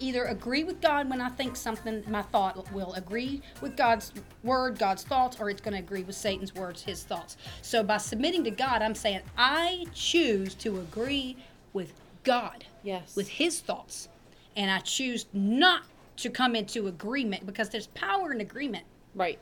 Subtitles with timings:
[0.00, 4.78] either agree with God when I think something, my thought will agree with God's word,
[4.78, 7.36] God's thoughts, or it's going to agree with Satan's words, his thoughts.
[7.62, 11.36] So by submitting to God, I'm saying I choose to agree
[11.72, 11.92] with
[12.24, 13.14] God, Yes.
[13.16, 14.08] with his thoughts,
[14.56, 15.82] and I choose not
[16.16, 18.84] to come into agreement because there's power in agreement.
[19.14, 19.38] right.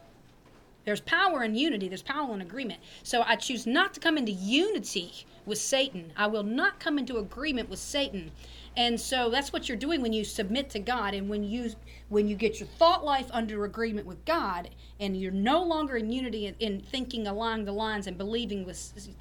[0.85, 1.89] There's power in unity.
[1.89, 2.81] There's power in agreement.
[3.03, 6.13] So I choose not to come into unity with Satan.
[6.17, 8.32] I will not come into agreement with Satan.
[8.77, 11.73] And so that's what you're doing when you submit to God and when you
[12.09, 16.11] when you get your thought life under agreement with God and you're no longer in
[16.11, 18.76] unity in, in thinking along the lines and believing with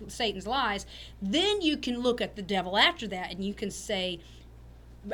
[0.07, 0.85] Satan's lies,
[1.21, 4.19] then you can look at the devil after that and you can say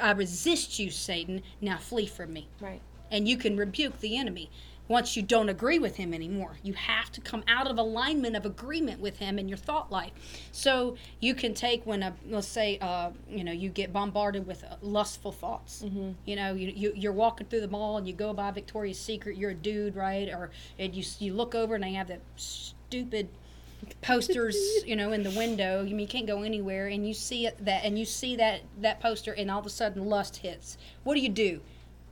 [0.02, 2.82] I resist you Satan, now flee from me Right.
[3.10, 4.50] and you can rebuke the enemy
[4.88, 6.58] once you don't agree with him anymore.
[6.64, 10.12] You have to come out of alignment of agreement with him in your thought life.
[10.52, 14.63] So you can take when a let's say uh, you know you get bombarded with
[14.63, 15.84] uh, lustful thoughts.
[16.26, 19.38] You know you, you you're walking through the mall and you go by Victoria's Secret.
[19.38, 20.30] You're a dude, right?
[20.30, 23.30] Or and you you look over and they have that stupid
[24.02, 27.46] posters you know in the window you mean you can't go anywhere and you see
[27.46, 30.77] it, that and you see that that poster and all of a sudden lust hits
[31.04, 31.62] what do you do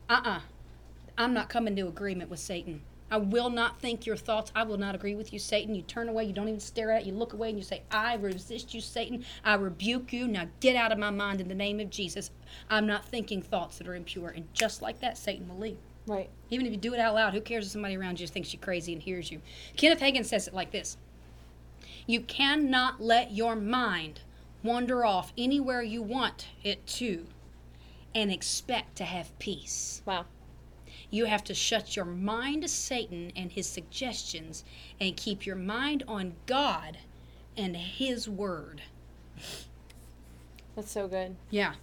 [0.08, 0.42] uh-uh
[1.18, 2.82] i'm not coming to agreement with satan.
[3.12, 4.52] I will not think your thoughts.
[4.56, 5.76] I will not agree with you satan.
[5.76, 6.26] You turn away.
[6.26, 7.06] You don't even stare at it.
[7.06, 9.24] You look away and you say i resist you satan.
[9.44, 10.28] I rebuke you.
[10.28, 12.32] Now get out of my mind in the name of jesus.
[12.70, 14.30] I'm not thinking thoughts that are impure.
[14.30, 15.78] And just like that satan will leave.
[16.08, 16.30] Right.
[16.52, 18.62] even if you do it out loud, who cares if somebody around you thinks you're
[18.62, 19.42] crazy and hears you?
[19.76, 20.98] Kenneth Hagin says it like this.
[22.06, 24.22] You cannot let your mind
[24.62, 27.26] wander off anywhere you want it to
[28.14, 30.04] and expect to have peace.
[30.06, 30.26] Wow.
[31.16, 34.66] You have to shut your mind to Satan and his suggestions
[35.00, 36.98] and keep your mind on God
[37.56, 38.82] and his word.
[40.76, 41.38] That's so good.
[41.50, 41.76] Yeah.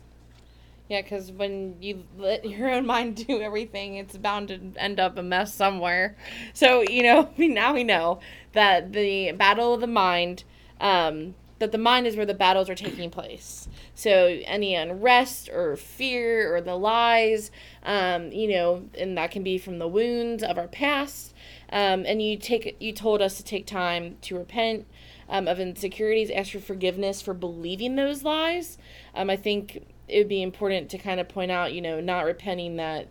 [0.91, 5.17] Yeah, because when you let your own mind do everything, it's bound to end up
[5.17, 6.15] a mess somewhere.
[6.53, 8.21] So, you know, now we know
[8.53, 10.45] that the battle of the mind,
[10.79, 13.69] um, that the mind is where the battles are taking place.
[13.95, 17.53] So, any unrest or fear or the lies,
[17.85, 21.33] um, you know, and that can be from the wounds of our past.
[21.71, 24.87] Um, and you take you told us to take time to repent
[25.29, 28.77] um, of insecurities, ask for forgiveness for believing those lies.
[29.15, 32.25] Um, I think it would be important to kind of point out, you know, not
[32.25, 33.07] repenting that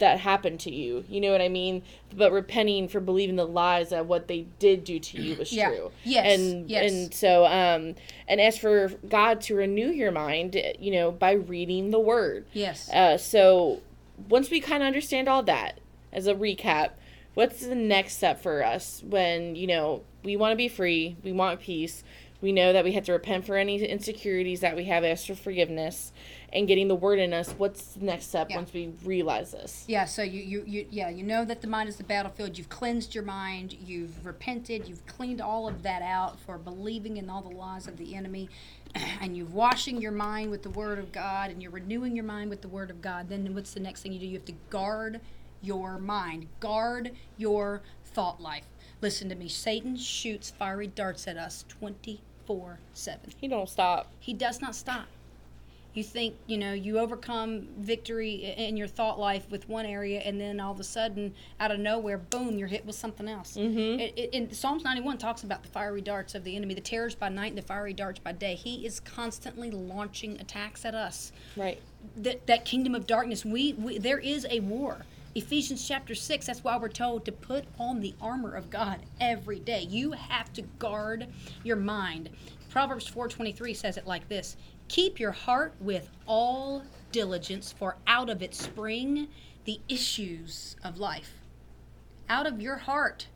[0.00, 1.04] that happened to you.
[1.08, 1.82] You know what I mean?
[2.16, 5.68] But repenting for believing the lies that what they did do to you was Yeah.
[5.68, 5.92] true.
[6.02, 6.38] Yes.
[6.40, 6.90] And Yes.
[6.92, 7.94] and so um
[8.26, 12.44] and ask for God to renew your mind, you know, by reading the word.
[12.52, 12.90] Yes.
[12.90, 13.82] Uh, so
[14.28, 15.80] once we kind of understand all that,
[16.12, 16.90] as a recap,
[17.34, 21.32] what's the next step for us when you know we want to be free, we
[21.32, 22.02] want peace,
[22.44, 25.34] we know that we have to repent for any insecurities that we have, ask for
[25.34, 26.12] forgiveness,
[26.52, 27.52] and getting the word in us.
[27.56, 28.56] What's the next step Yeah.
[28.56, 29.86] once we realize this?
[29.88, 32.58] Yeah, so you, you, you yeah, you know that the mind is the battlefield.
[32.58, 37.30] You've cleansed your mind, you've repented, you've cleaned all of that out for believing in
[37.30, 38.50] all the lies of the enemy,
[39.22, 42.50] and you've washing your mind with the word of God and you're renewing your mind
[42.50, 43.30] with the word of God.
[43.30, 44.26] Then what's the next thing you do?
[44.26, 45.22] You have to guard
[45.62, 46.48] your mind.
[46.60, 48.66] Guard your thought life.
[49.00, 49.48] Listen to me.
[49.48, 51.64] Satan shoots fiery darts at us
[52.46, 53.18] 24/7.
[53.40, 54.08] He don't stop.
[54.20, 55.06] He does not stop.
[55.92, 60.40] You think, you know, you overcome victory in your thought life with one area, and
[60.40, 63.56] then all of a sudden, out of nowhere, boom, you're hit with something else.
[63.56, 64.00] Mm-hmm.
[64.00, 67.14] It, it, and Psalms 91 talks about the fiery darts of the enemy, the terrors
[67.14, 68.56] by night and the fiery darts by day.
[68.56, 71.80] He is constantly launching attacks at us Right.
[72.16, 76.62] that, that kingdom of darkness we, we there is a war ephesians chapter 6 that's
[76.62, 79.80] why we're told to put on the armor of god every day.
[79.82, 81.26] You have to guard
[81.64, 82.30] your mind.
[82.70, 84.56] Proverbs 4.23 says it like this
[84.88, 89.28] keep your heart with all diligence for out of it spring
[89.64, 91.32] the issues of life.
[92.28, 93.28] Out of your heart.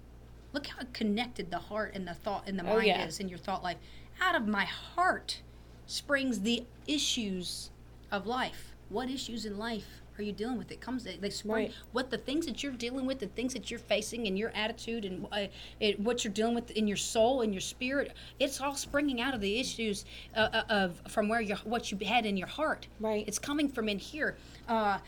[0.52, 3.06] Look how connected the heart and the thought and the Oh, mind yeah.
[3.06, 3.76] is in your thought life.
[4.20, 5.40] Out of my heart
[5.86, 7.70] springs the issues
[8.10, 8.74] of life.
[8.88, 11.72] What issues in life are you dealing with it comes they, spring Right.
[11.92, 15.04] what the things that you're dealing with the things that you're facing and your attitude
[15.04, 15.46] and uh,
[15.80, 19.34] it, what you're dealing with in your soul and your spirit it's all springing out
[19.34, 20.04] of the issues
[20.36, 23.24] uh, uh, of from where you what you had in your heart Right.
[23.28, 24.36] it's coming from in here
[24.68, 24.98] uh,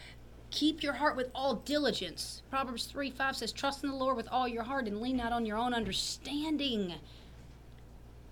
[0.53, 2.43] Keep your heart with all diligence.
[2.51, 5.31] Proverbs 3 5 says, Trust in the Lord with all your heart and lean not
[5.33, 6.95] on your own understanding.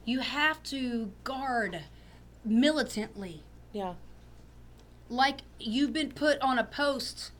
[0.04, 1.80] You have to guard
[2.44, 3.94] militantly, Yeah.
[5.08, 7.32] Like you've been put on a post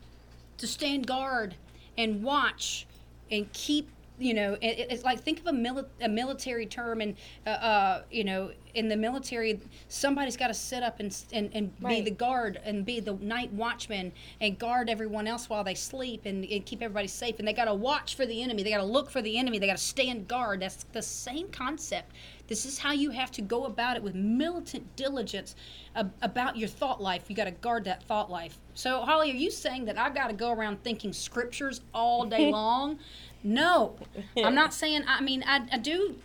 [0.56, 1.54] to stand guard
[1.96, 2.86] and watch
[3.30, 7.14] and keep you know, it, it's like think of a, mili- a military term, and
[7.46, 11.78] uh, uh, you know, in the military, somebody's got to sit up and and, and
[11.80, 16.26] be the guard and be the night watchman and guard everyone else while they sleep
[16.26, 17.38] and, and keep everybody safe.
[17.38, 18.62] And they got to watch for the enemy.
[18.62, 19.58] They got to look for the enemy.
[19.58, 20.60] They got to stand guard.
[20.60, 22.12] That's the same concept.
[22.48, 25.54] This is how you have to go about it with militant diligence
[25.94, 27.24] ab- about your thought life.
[27.28, 28.58] You got to guard that thought life.
[28.74, 32.50] So, Holly, are you saying that I've got to go around thinking scriptures all day
[32.50, 32.98] long?
[33.42, 33.96] No,
[34.44, 35.04] I'm not saying.
[35.06, 36.16] I mean, I, I do.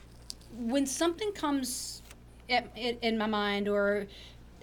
[0.57, 2.01] When something comes
[2.49, 4.07] at, in, in my mind, or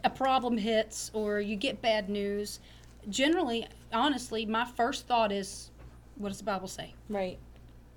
[0.04, 2.60] a problem hits, or you get bad news,
[3.08, 5.70] generally, honestly, my first thought is,
[6.16, 6.94] what does the Bible say?
[7.08, 7.38] Right.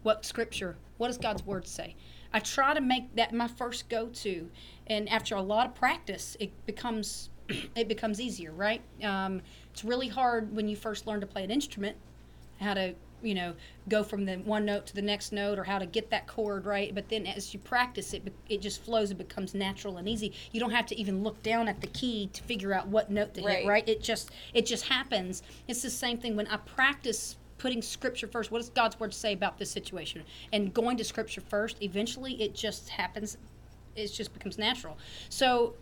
[0.03, 1.95] what scripture what does god's word say
[2.33, 4.49] i try to make that my first go-to
[4.87, 7.29] and after a lot of practice it becomes
[7.75, 9.41] it becomes easier right um,
[9.71, 11.95] it's really hard when you first learn to play an instrument
[12.59, 12.93] how to
[13.23, 13.53] you know
[13.89, 16.65] go from the one note to the next note or how to get that chord
[16.65, 20.33] right but then as you practice it it just flows it becomes natural and easy.
[20.51, 23.33] You don't have to even look down at the key to figure out what note
[23.35, 23.59] to Right.
[23.59, 23.87] hit right?
[23.89, 25.43] It just it just happens.
[25.67, 29.33] It's the same thing when i practice putting scripture first what does god's word say
[29.33, 30.23] about this situation?
[30.51, 33.37] And going to scripture first eventually it just happens
[33.95, 34.97] it just becomes natural.
[35.29, 35.75] So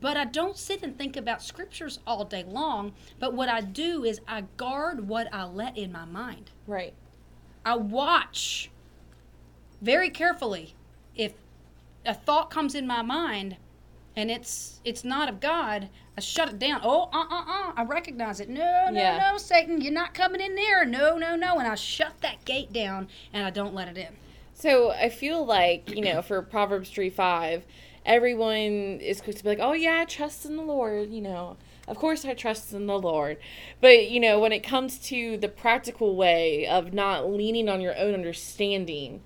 [0.00, 4.04] but i don't sit and think about scriptures all day long but what i do
[4.04, 6.92] is i guard what i let in my mind Right.
[7.64, 8.70] I watch
[9.80, 10.74] very carefully
[11.14, 11.32] if
[12.06, 13.56] a thought comes in my mind
[14.16, 16.80] and it's it's not of God, I shut it down.
[16.82, 18.48] Oh, uh, uh, uh, I recognize it.
[18.48, 19.30] No, no, Yeah.
[19.30, 20.84] no, Satan, you're not coming in there.
[20.84, 24.16] No, no, no, and I shut that gate down and I don't let it in.
[24.54, 27.64] So I feel like, you know, for Proverbs 3 5,
[28.08, 31.58] everyone is quick to be like, oh, yeah, I trust in the Lord, you know.
[31.86, 33.36] Of course, I trust in the Lord.
[33.80, 37.96] But, you know, when it comes to the practical way of not leaning on your
[37.96, 39.22] own understanding,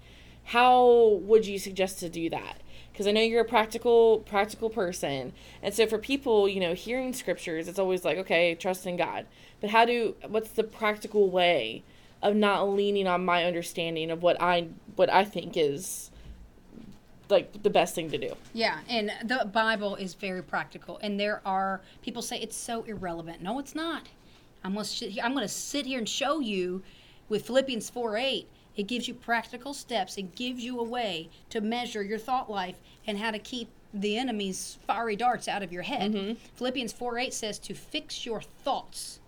[0.46, 2.60] how would you suggest to do that?
[2.92, 5.32] Because I know you're a practical practical person,
[5.62, 9.24] and so for people, you know, hearing scriptures, it's always like, okay, trust in God.
[9.62, 10.14] But how do?
[10.28, 11.84] What's the practical way
[12.22, 16.10] of not leaning on my understanding of what I what I think is
[17.28, 18.34] like the best thing to do?
[18.52, 23.42] Yeah, and the Bible is very practical, and there are people say it's so irrelevant.
[23.42, 24.08] No, it's not.
[24.64, 24.86] I'm gonna
[25.22, 26.82] I'm gonna sit here and show you
[27.28, 28.48] with Philippians four eight.
[28.76, 30.16] It gives you practical steps.
[30.16, 32.76] It gives you a way to measure your thought life
[33.06, 36.12] and how to keep the enemy's fiery darts out of your head.
[36.12, 36.34] Mm-hmm.
[36.56, 39.20] Philippians four eight says to fix your thoughts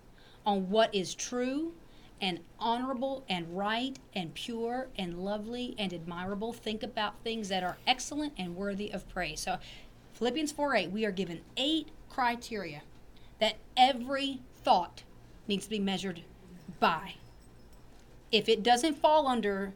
[0.46, 1.73] on what is true
[2.20, 6.52] and honorable and right and pure and lovely and admirable.
[6.52, 9.40] Think about things that are excellent and worthy of praise.
[9.40, 9.58] So,
[10.14, 12.82] Philippians 4 8, we are given eight criteria
[13.40, 15.02] that every thought
[15.49, 16.22] needs to be measured
[16.81, 17.14] by.
[18.31, 19.75] If it doesn't fall under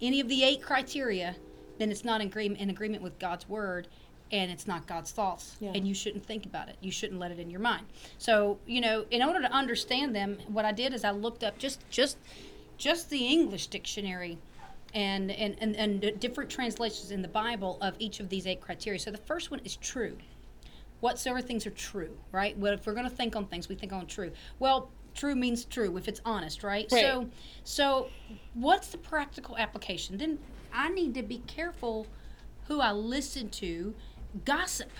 [0.00, 1.36] any of the eight criteria,
[1.78, 3.88] then it's not in agreement, in agreement with God's word
[4.32, 5.56] and it's not God's thoughts.
[5.60, 5.72] Yeah.
[5.74, 6.76] And you shouldn't think about it.
[6.80, 7.86] You shouldn't let it in your mind.
[8.18, 11.58] So, you know, in order to understand them, what I did is I looked up
[11.58, 12.18] just just
[12.76, 14.38] just the English dictionary
[14.92, 18.98] and and, and, and different translations in the Bible of each of these eight criteria.
[18.98, 20.16] So the first one is true
[21.04, 22.56] whatsoever things are true, right?
[22.56, 24.32] Well, if we're going to think on things, we think on true.
[24.58, 26.88] Well, true means true if it's honest, right?
[26.90, 27.02] Right.
[27.02, 27.28] So,
[27.62, 28.08] so
[28.54, 30.16] what's the practical application?
[30.16, 30.38] Then
[30.72, 32.06] I need to be careful
[32.68, 33.94] who I listen to.
[34.44, 34.90] Gossip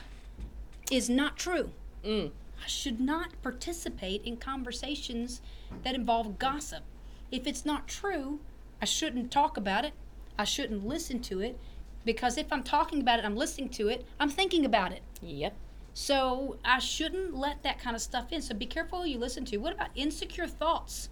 [0.91, 1.73] is not true.
[2.05, 2.31] Mm.
[2.63, 5.41] I should not participate in conversations
[5.83, 6.83] that involve gossip.
[7.31, 8.41] If it's not true,
[8.81, 9.93] I shouldn't talk about it.
[10.39, 11.59] I shouldn't listen to it
[12.05, 15.03] because if I'm talking about it, I'm listening to it, I'm thinking about it.
[15.21, 15.55] Yep.
[15.95, 18.43] So I shouldn't let that kind of stuff in.
[18.43, 19.59] So be careful who you listen to.
[19.59, 21.09] What about insecure thoughts?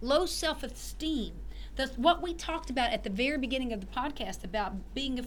[0.00, 1.34] Low self esteem.
[1.76, 5.24] That's what we talked about at the very beginning of the podcast about being a,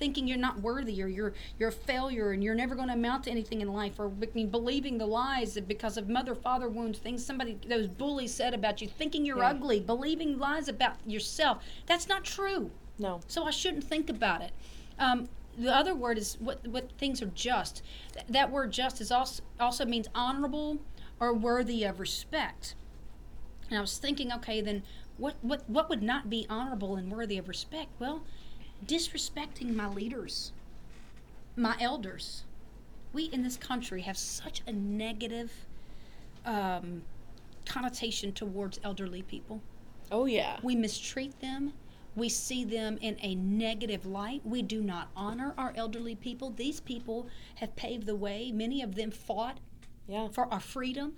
[0.00, 3.24] thinking you're not worthy or you're you're a failure and you're never going to amount
[3.24, 6.98] to anything in life or be- believing the lies that because of mother father wounds
[6.98, 9.50] things somebody those bullies said about you thinking you're Yeah.
[9.50, 13.20] ugly believing lies about yourself that's not true No.
[13.28, 14.52] so I shouldn't think about it.
[14.98, 15.28] Um,
[15.58, 17.82] the other word is what what things are just.
[18.14, 20.78] Th- that word just is also also means honorable
[21.18, 22.74] or worthy of respect.
[23.68, 24.82] And I was thinking, okay, then
[25.18, 27.90] what what what would not be honorable and worthy of respect?
[27.98, 28.22] Well,
[28.86, 30.52] disrespecting my leaders,
[31.56, 32.44] my elders.
[33.12, 35.52] We in this country have such a negative
[36.46, 37.02] um,
[37.66, 39.60] connotation towards elderly people.
[40.12, 40.58] Oh yeah.
[40.62, 41.72] We mistreat them.
[42.16, 44.42] We see them in a negative light.
[44.44, 46.50] We do not honor our elderly people.
[46.50, 48.50] These people have paved the way.
[48.52, 49.58] Many of them fought
[50.08, 50.28] Yeah.
[50.28, 51.14] for our freedom.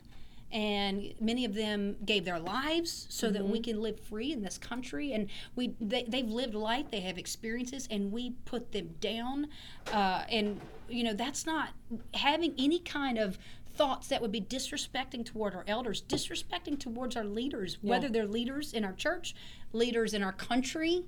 [0.52, 4.58] And many of them gave their lives so that we can live free in this
[4.58, 5.12] country.
[5.12, 9.48] And we they, they've lived life they have experiences and we put them down.
[9.92, 11.70] Uh, and you know that's not
[12.14, 13.38] having any kind of
[13.74, 18.74] thoughts that would be disrespecting toward our elders disrespecting towards our leaders whether they're leaders
[18.74, 19.34] in our church
[19.72, 21.04] leaders in our country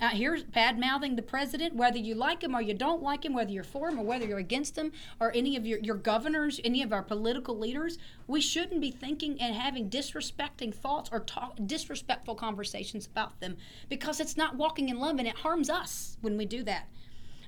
[0.00, 3.34] out here bad mouthing the president, whether you like him or you don't like him,
[3.34, 6.60] whether you're for him or whether you're against him, or any of your, your governors,
[6.64, 11.56] any of our political leaders, we shouldn't be thinking and having disrespecting thoughts or talk,
[11.66, 13.56] disrespectful conversations about them
[13.88, 16.88] because it's not walking in love and it harms us when we do that.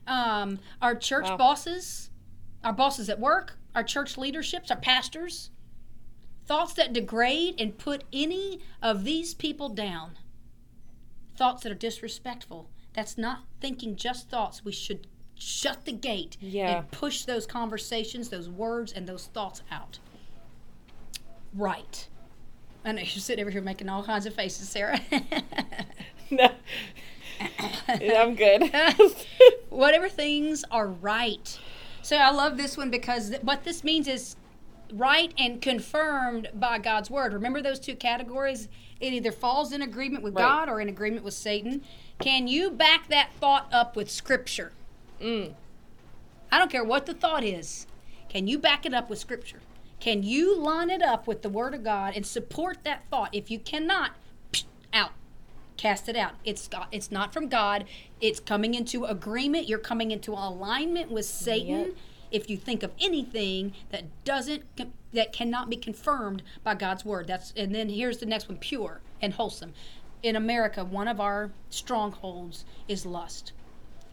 [0.06, 1.36] Um, our church Wow.
[1.36, 2.10] bosses,
[2.64, 5.50] our bosses at work, our church leaderships, our pastors,
[6.46, 10.16] thoughts that degrade and put any of these people down
[11.40, 12.68] thoughts that are disrespectful.
[12.92, 14.62] That's not thinking just thoughts.
[14.62, 15.06] We should
[15.36, 16.68] shut the gate Yeah.
[16.80, 19.98] and push those conversations, those words, and those thoughts out.
[21.54, 22.06] Right.
[22.84, 25.00] I know you're sitting over here making all kinds of faces, Sarah.
[26.30, 26.50] no.
[27.88, 28.70] I'm good.
[29.70, 31.58] Whatever things are right.
[32.02, 34.36] So I love this one because th- what this means is
[34.92, 37.32] right and confirmed by God's word.
[37.32, 38.68] Remember those two categories?
[39.00, 40.42] It either falls in agreement with Right.
[40.42, 41.82] God or in agreement with Satan.
[42.18, 44.72] Can you back that thought up with scripture?
[45.20, 45.54] Mm.
[46.52, 47.86] I don't care what the thought is.
[48.28, 49.60] Can you back it up with scripture?
[50.00, 53.30] Can you line it up with the word of God and support that thought?
[53.34, 54.12] If you cannot,
[54.52, 55.12] psh, out.
[55.76, 56.32] Cast it out.
[56.44, 57.86] It's God, it's not from God.
[58.20, 59.66] It's coming into agreement.
[59.66, 61.80] You're coming into alignment with Satan.
[61.80, 61.94] Yep.
[62.30, 64.64] If you think of anything that doesn't
[65.12, 67.26] that cannot be confirmed by God's word.
[67.26, 69.74] That's and then here's the next one pure and wholesome.
[70.22, 73.52] In America, one of our strongholds is lust.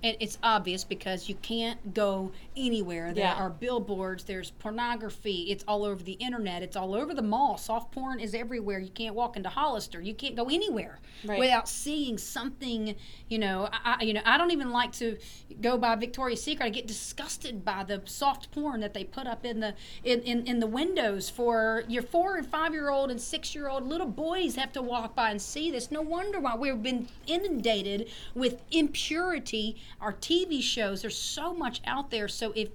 [0.03, 3.13] And it's obvious because you can't go anywhere.
[3.13, 3.33] There Yeah.
[3.33, 7.57] are billboards, there's pornography, it's all over the internet, it's all over the mall.
[7.57, 8.77] Soft porn is everywhere.
[8.79, 9.99] You can't walk into Hollister.
[9.99, 11.39] You can't go anywhere Right.
[11.39, 12.95] without seeing something,
[13.27, 15.17] you know, I, you know, I don't even like to
[15.61, 16.65] go by Victoria's Secret.
[16.65, 19.73] I get disgusted by the soft porn that they put up in the
[20.03, 23.67] in, in, in the windows for your four and five year old and six year
[23.67, 25.89] old little boys have to walk by and see this.
[25.89, 29.75] No wonder why we've been inundated with impurity.
[30.01, 32.27] Our TV shows, there's so much out there.
[32.27, 32.69] So if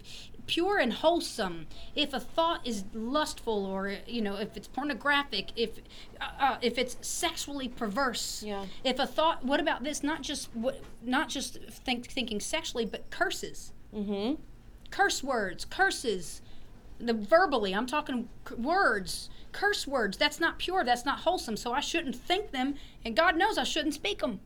[0.46, 5.78] pure and wholesome, if a thought is lustful or you know if it's pornographic, if
[6.20, 8.66] uh, uh, if it's sexually perverse, Yeah.
[8.84, 10.02] if a thought, what about this?
[10.02, 14.40] Not just what, not just think, thinking sexually, but curses Mm-hmm.
[14.90, 16.40] curse words, curses,
[16.98, 20.16] the verbally, I'm talking c- words, curse words.
[20.16, 20.82] That's not pure.
[20.82, 21.56] That's not wholesome.
[21.56, 24.40] So I shouldn't think them, and God knows I shouldn't speak them.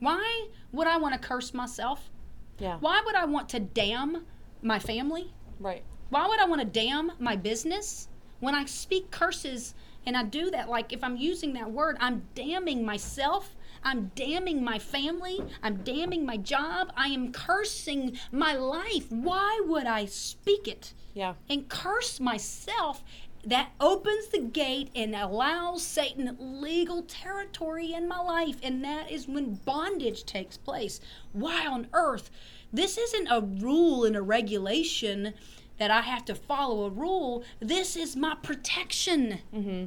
[0.00, 2.10] Why would I want to curse myself?
[2.58, 2.76] Yeah.
[2.80, 4.24] Why would I want to damn
[4.62, 5.32] my family?
[5.58, 5.82] Right.
[6.10, 8.08] Why would I want to damn my business?
[8.40, 9.74] When I speak curses
[10.06, 13.56] and I do that, like if I'm using that word, I'm damning myself.
[13.82, 15.40] I'm damning my family.
[15.62, 16.92] I'm damning my job.
[16.96, 19.10] I am cursing my life.
[19.10, 21.34] Why would I speak it Yeah.
[21.50, 23.04] and curse myself?
[23.46, 28.56] That opens the gate and allows Satan legal territory in my life.
[28.62, 31.00] And that is when bondage takes place.
[31.32, 32.30] Why on earth?
[32.72, 35.34] This isn't a rule and a regulation
[35.78, 37.44] that I have to follow a rule.
[37.60, 39.40] This is my protection.
[39.54, 39.84] Mm-hmm.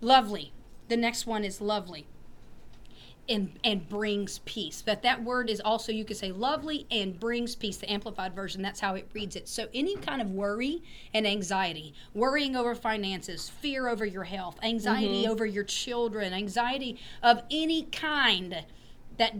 [0.00, 0.52] Lovely.
[0.88, 2.06] The next one is lovely.
[3.26, 4.82] And, and brings peace.
[4.84, 8.60] But that word is also, you could say, lovely and brings peace, the amplified version.
[8.60, 9.48] That's how it reads it.
[9.48, 10.82] So, any kind of worry
[11.14, 15.30] and anxiety, worrying over finances, fear over your health, anxiety mm-hmm.
[15.30, 18.66] over your children, anxiety of any kind
[19.16, 19.34] that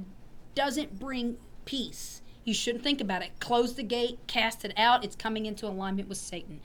[0.55, 3.31] doesn't bring peace, you shouldn't think about it.
[3.41, 5.05] Close the gate, cast it out.
[5.05, 6.61] It's coming into alignment with Satan.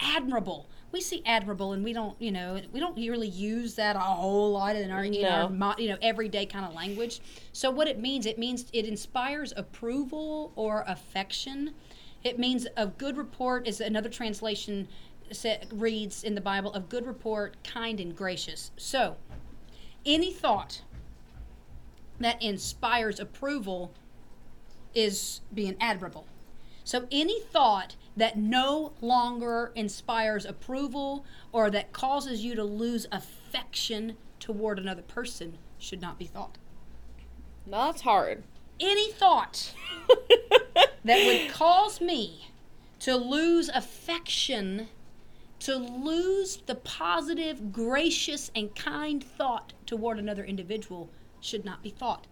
[0.00, 0.68] Admirable.
[0.92, 4.52] We see admirable, and we don't, you know, we don't really use that a whole
[4.52, 5.48] lot in our, our No.
[5.48, 7.20] mo- you know, everyday kind of language.
[7.52, 11.74] So what it means, it means it inspires approval or affection.
[12.22, 14.86] It means a good report is another translation
[15.32, 18.70] sa- reads in the Bible of good report, kind and gracious.
[18.76, 19.16] So
[20.06, 20.82] any thought
[22.20, 23.92] that inspires approval
[24.94, 26.26] is being admirable.
[26.84, 34.16] So any thought that no longer inspires approval or that causes you to lose affection
[34.38, 36.58] toward another person should not be thought.
[37.66, 38.42] That's hard.
[38.78, 39.74] Any thought
[41.04, 42.50] that would cause me
[43.00, 44.88] to lose affection,
[45.60, 51.08] to lose the positive, gracious, and kind thought toward another individual
[51.40, 52.26] should not be thought.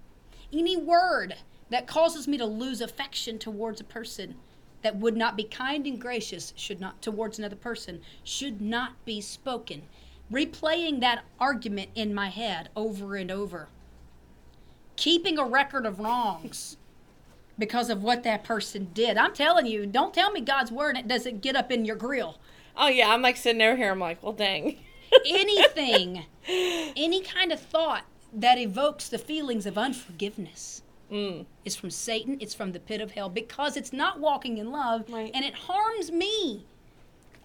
[0.52, 1.36] Any word
[1.72, 4.34] that causes me to lose affection towards a person
[4.82, 9.20] that would not be kind and gracious should not towards another person should not be
[9.20, 9.82] spoken.
[10.30, 13.68] Replaying that argument in my head over and over.
[14.96, 16.76] Keeping a record of wrongs
[17.58, 19.16] because of what that person did.
[19.16, 22.38] I'm telling you, don't tell me God's word it doesn't get up in your grill.
[22.76, 23.92] Oh yeah, I'm like sitting over here.
[23.92, 24.78] I'm like, well, dang.
[25.26, 30.82] Anything, any kind of thought that evokes the feelings of unforgiveness
[31.12, 31.46] Mm.
[31.64, 32.38] is from Satan.
[32.40, 35.30] It's from the pit of hell because it's not walking in love Right.
[35.34, 36.64] and it harms me.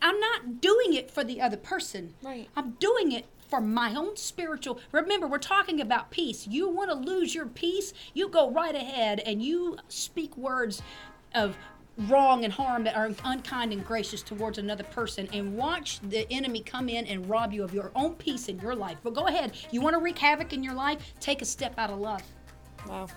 [0.02, 2.14] I'm not doing it for the other person.
[2.22, 2.48] Right.
[2.56, 4.80] I'm doing it for my own spiritual.
[4.92, 6.48] Remember, we're talking about peace.
[6.48, 7.94] You want to lose your peace?
[8.14, 10.82] You go right ahead and you speak words
[11.34, 11.58] of
[12.08, 16.62] wrong and harm that are unkind and gracious towards another person and watch the enemy
[16.62, 18.98] come in and rob you of your own peace in your life.
[19.04, 19.54] But go ahead.
[19.72, 21.14] You want to wreak havoc in your life?
[21.20, 22.22] Take a step out of love.
[22.88, 23.08] Wow.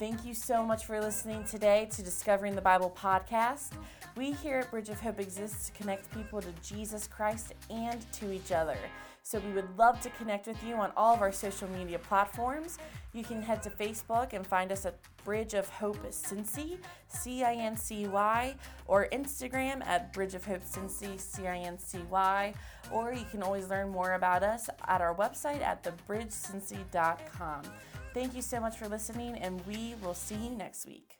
[0.00, 3.72] Thank you so much for listening today to Discovering the Bible podcast.
[4.16, 8.32] We here at Bridge of Hope exist to connect people to Jesus Christ and to
[8.32, 8.78] each other.
[9.22, 12.78] So we would love to connect with you on all of our social media platforms.
[13.12, 16.78] You can head to Facebook and find us at Bridge of Hope Cincy,
[17.08, 18.54] C I N C Y,
[18.86, 22.54] or Instagram at Bridge of Hope Cincy, C I N C Y,
[22.90, 27.64] or you can always learn more about us at our website at thebridgecincy.com.
[28.12, 31.19] Thank you so much for listening, and we will see you next week.